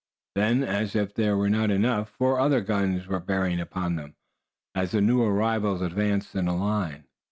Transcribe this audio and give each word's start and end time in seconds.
Then, 0.33 0.63
as 0.63 0.95
if 0.95 1.13
that 1.13 1.35
were 1.35 1.47
not 1.47 1.69
enough, 1.69 2.09
four 2.09 2.39
other 2.39 2.61
guns 2.61 3.05
were 3.05 3.19
bearing 3.19 3.59
upon 3.59 3.97
them, 3.97 4.15
as 4.73 4.93
the 4.93 4.99
new 5.01 5.21
arrivals 5.21 5.83
advanced 5.83 6.33
in 6.33 6.47
a 6.47 6.57
line. 6.57 7.03